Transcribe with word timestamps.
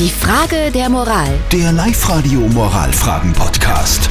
Die 0.00 0.08
Frage 0.08 0.70
der 0.72 0.88
Moral. 0.88 1.28
Der 1.52 1.72
Live-Radio 1.72 2.40
Moralfragen-Podcast. 2.40 4.08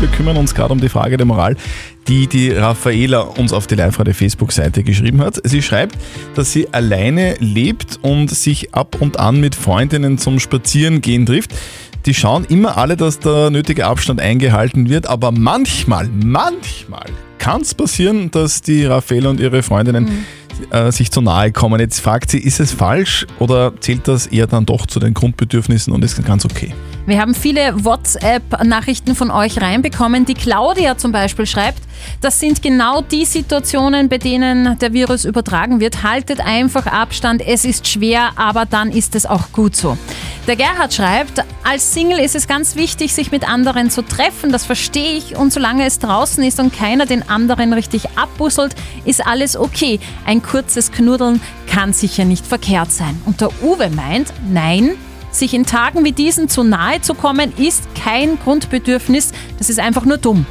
Wir 0.00 0.08
kümmern 0.08 0.36
uns 0.36 0.52
gerade 0.52 0.72
um 0.72 0.80
die 0.80 0.88
Frage 0.88 1.16
der 1.16 1.26
Moral, 1.26 1.54
die 2.08 2.26
die 2.26 2.50
Raffaela 2.50 3.20
uns 3.20 3.52
auf 3.52 3.68
die 3.68 3.76
Live-Radio 3.76 4.12
Facebook-Seite 4.12 4.82
geschrieben 4.82 5.20
hat. 5.20 5.40
Sie 5.44 5.62
schreibt, 5.62 5.96
dass 6.34 6.50
sie 6.50 6.74
alleine 6.74 7.36
lebt 7.38 8.00
und 8.02 8.32
sich 8.32 8.74
ab 8.74 8.96
und 8.98 9.20
an 9.20 9.38
mit 9.38 9.54
Freundinnen 9.54 10.18
zum 10.18 10.40
Spazierengehen 10.40 11.24
trifft. 11.24 11.54
Die 12.06 12.12
schauen 12.12 12.44
immer 12.44 12.76
alle, 12.76 12.96
dass 12.96 13.20
der 13.20 13.50
nötige 13.50 13.86
Abstand 13.86 14.20
eingehalten 14.20 14.88
wird, 14.88 15.06
aber 15.06 15.30
manchmal, 15.30 16.08
manchmal 16.08 17.06
kann 17.38 17.60
es 17.60 17.74
passieren, 17.74 18.32
dass 18.32 18.60
die 18.60 18.86
Raffaela 18.86 19.30
und 19.30 19.38
ihre 19.38 19.62
Freundinnen 19.62 20.26
äh, 20.70 20.92
sich 20.92 21.10
zu 21.10 21.20
nahe 21.20 21.52
kommen. 21.52 21.80
Jetzt 21.80 22.00
fragt 22.00 22.30
sie, 22.30 22.38
ist 22.38 22.60
es 22.60 22.72
falsch 22.72 23.26
oder 23.38 23.72
zählt 23.80 24.08
das 24.08 24.26
eher 24.26 24.46
dann 24.46 24.66
doch 24.66 24.86
zu 24.86 25.00
den 25.00 25.14
Grundbedürfnissen 25.14 25.92
und 25.92 26.04
ist 26.04 26.22
ganz 26.24 26.44
okay? 26.44 26.72
Wir 27.06 27.20
haben 27.20 27.34
viele 27.34 27.84
WhatsApp-Nachrichten 27.84 29.14
von 29.14 29.30
euch 29.30 29.60
reinbekommen. 29.60 30.24
Die 30.24 30.32
Claudia 30.32 30.96
zum 30.96 31.12
Beispiel 31.12 31.44
schreibt, 31.44 31.82
das 32.22 32.40
sind 32.40 32.62
genau 32.62 33.02
die 33.02 33.26
Situationen, 33.26 34.08
bei 34.08 34.16
denen 34.16 34.78
der 34.78 34.94
Virus 34.94 35.26
übertragen 35.26 35.80
wird. 35.80 36.02
Haltet 36.02 36.40
einfach 36.40 36.86
Abstand, 36.86 37.46
es 37.46 37.66
ist 37.66 37.86
schwer, 37.86 38.30
aber 38.36 38.64
dann 38.64 38.90
ist 38.90 39.14
es 39.14 39.26
auch 39.26 39.52
gut 39.52 39.76
so. 39.76 39.98
Der 40.46 40.56
Gerhard 40.56 40.92
schreibt, 40.92 41.42
als 41.62 41.94
Single 41.94 42.18
ist 42.18 42.34
es 42.34 42.46
ganz 42.46 42.76
wichtig, 42.76 43.14
sich 43.14 43.32
mit 43.32 43.48
anderen 43.48 43.90
zu 43.90 44.02
treffen, 44.02 44.52
das 44.52 44.66
verstehe 44.66 45.16
ich. 45.16 45.36
Und 45.36 45.54
solange 45.54 45.86
es 45.86 45.98
draußen 45.98 46.44
ist 46.44 46.60
und 46.60 46.70
keiner 46.70 47.06
den 47.06 47.26
anderen 47.26 47.72
richtig 47.72 48.10
abbusselt, 48.16 48.74
ist 49.06 49.26
alles 49.26 49.56
okay. 49.56 50.00
Ein 50.26 50.42
kurzes 50.42 50.92
Knuddeln 50.92 51.40
kann 51.66 51.94
sicher 51.94 52.26
nicht 52.26 52.46
verkehrt 52.46 52.92
sein. 52.92 53.18
Und 53.24 53.40
der 53.40 53.48
Uwe 53.62 53.88
meint, 53.88 54.34
nein, 54.46 54.90
sich 55.30 55.54
in 55.54 55.64
Tagen 55.64 56.04
wie 56.04 56.12
diesen 56.12 56.50
zu 56.50 56.62
nahe 56.62 57.00
zu 57.00 57.14
kommen, 57.14 57.54
ist 57.56 57.82
kein 57.94 58.38
Grundbedürfnis, 58.38 59.32
das 59.56 59.70
ist 59.70 59.80
einfach 59.80 60.04
nur 60.04 60.18
dumm. 60.18 60.44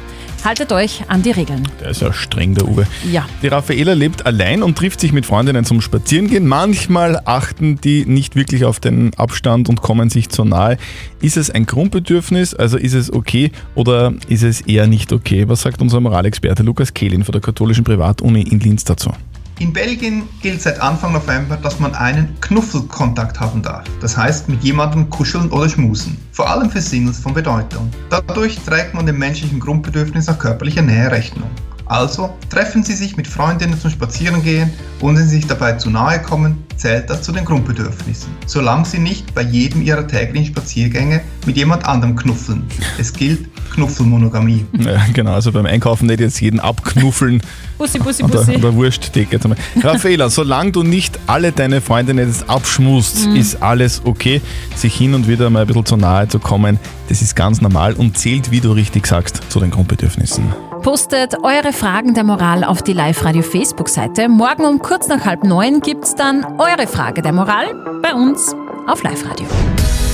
Haltet 0.44 0.72
euch 0.72 1.04
an 1.08 1.22
die 1.22 1.30
Regeln. 1.30 1.66
Der 1.80 1.88
ist 1.88 2.02
ja 2.02 2.12
streng, 2.12 2.54
der 2.54 2.68
Uwe. 2.68 2.86
Ja. 3.10 3.26
Die 3.42 3.48
Raffaela 3.48 3.94
lebt 3.94 4.26
allein 4.26 4.62
und 4.62 4.76
trifft 4.76 5.00
sich 5.00 5.10
mit 5.10 5.24
Freundinnen 5.24 5.64
zum 5.64 5.80
Spazierengehen. 5.80 6.46
Manchmal 6.46 7.22
achten 7.24 7.80
die 7.80 8.04
nicht 8.04 8.36
wirklich 8.36 8.66
auf 8.66 8.78
den 8.78 9.14
Abstand 9.14 9.70
und 9.70 9.80
kommen 9.80 10.10
sich 10.10 10.28
zu 10.28 10.44
nahe. 10.44 10.76
Ist 11.22 11.38
es 11.38 11.48
ein 11.48 11.64
Grundbedürfnis, 11.64 12.52
also 12.52 12.76
ist 12.76 12.92
es 12.92 13.10
okay 13.10 13.52
oder 13.74 14.12
ist 14.28 14.42
es 14.42 14.60
eher 14.60 14.86
nicht 14.86 15.14
okay? 15.14 15.48
Was 15.48 15.62
sagt 15.62 15.80
unser 15.80 16.00
Moralexperte 16.00 16.62
Lukas 16.62 16.92
Kehlin 16.92 17.24
von 17.24 17.32
der 17.32 17.40
katholischen 17.40 17.84
Privatuni 17.84 18.42
in 18.42 18.60
Linz 18.60 18.84
dazu? 18.84 19.12
In 19.60 19.72
Belgien 19.72 20.28
gilt 20.42 20.60
seit 20.60 20.80
Anfang 20.80 21.12
November, 21.12 21.56
dass 21.56 21.78
man 21.78 21.94
einen 21.94 22.34
Knuffelkontakt 22.40 23.38
haben 23.38 23.62
darf. 23.62 23.84
Das 24.00 24.16
heißt, 24.16 24.48
mit 24.48 24.64
jemandem 24.64 25.08
kuscheln 25.10 25.48
oder 25.50 25.68
schmusen. 25.68 26.16
Vor 26.32 26.50
allem 26.50 26.68
für 26.68 26.80
Singles 26.80 27.20
von 27.20 27.34
Bedeutung. 27.34 27.88
Dadurch 28.10 28.58
trägt 28.58 28.94
man 28.94 29.06
dem 29.06 29.18
menschlichen 29.18 29.60
Grundbedürfnis 29.60 30.26
nach 30.26 30.40
körperlicher 30.40 30.82
Nähe 30.82 31.08
Rechnung. 31.08 31.48
Also 31.86 32.34
treffen 32.50 32.82
Sie 32.82 32.94
sich 32.94 33.16
mit 33.16 33.28
Freundinnen 33.28 33.78
zum 33.78 33.90
Spazierengehen 33.90 34.72
und 35.00 35.16
wenn 35.16 35.28
Sie 35.28 35.36
sich 35.36 35.46
dabei 35.46 35.74
zu 35.74 35.88
nahe 35.88 36.20
kommen, 36.20 36.64
zählt 36.76 37.08
das 37.10 37.22
zu 37.22 37.32
den 37.32 37.44
Grundbedürfnissen. 37.44 38.30
Solange 38.46 38.84
Sie 38.84 38.98
nicht 38.98 39.34
bei 39.34 39.42
jedem 39.42 39.82
Ihrer 39.82 40.06
täglichen 40.06 40.46
Spaziergänge 40.46 41.20
mit 41.46 41.56
jemand 41.56 41.84
anderem 41.84 42.16
knuffeln. 42.16 42.64
Es 42.98 43.12
gilt 43.12 43.48
Knuffelmonogamie. 43.74 44.64
Ja, 44.78 45.04
genau, 45.12 45.32
also 45.32 45.50
beim 45.52 45.66
Einkaufen 45.66 46.06
nicht 46.06 46.20
jetzt 46.20 46.40
jeden 46.40 46.60
abknuffeln. 46.60 47.42
Bussi, 47.78 47.98
bussi, 47.98 48.22
Oder, 48.22 48.38
bussi. 48.38 48.56
oder 48.56 49.32
jetzt 49.32 49.44
einmal. 49.44 49.58
Raffaela, 49.82 50.30
solange 50.30 50.70
du 50.70 50.84
nicht 50.84 51.18
alle 51.26 51.50
deine 51.50 51.80
Freundinnen 51.80 52.28
jetzt 52.28 52.48
abschmust, 52.48 53.26
ist 53.26 53.62
alles 53.62 54.02
okay. 54.04 54.40
Sich 54.76 54.94
hin 54.94 55.12
und 55.12 55.26
wieder 55.26 55.50
mal 55.50 55.62
ein 55.62 55.66
bisschen 55.66 55.84
zu 55.84 55.96
nahe 55.96 56.28
zu 56.28 56.38
kommen, 56.38 56.78
das 57.08 57.20
ist 57.20 57.34
ganz 57.34 57.60
normal 57.60 57.94
und 57.94 58.16
zählt, 58.16 58.52
wie 58.52 58.60
du 58.60 58.70
richtig 58.70 59.08
sagst, 59.08 59.40
zu 59.50 59.58
den 59.58 59.70
Grundbedürfnissen. 59.72 60.44
Postet 60.82 61.34
eure 61.42 61.72
Fragen 61.72 62.14
der 62.14 62.24
Moral 62.24 62.62
auf 62.62 62.82
die 62.82 62.92
Live-Radio 62.92 63.42
Facebook-Seite. 63.42 64.28
Morgen 64.28 64.64
um 64.66 64.78
kurz 64.80 65.08
nach 65.08 65.24
halb 65.24 65.42
neun 65.42 65.80
gibt's 65.80 66.14
dann 66.14 66.44
eure 66.64 66.86
Frage 66.86 67.20
der 67.20 67.32
Moral 67.32 67.74
bei 68.00 68.14
uns 68.14 68.54
auf 68.86 69.02
Live-Radio. 69.02 69.46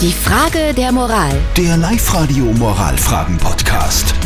Die 0.01 0.13
Frage 0.13 0.75
der 0.75 0.91
Moral. 0.91 1.31
Der 1.57 1.77
Live-Radio 1.77 2.45
Moralfragen-Podcast. 2.47 4.20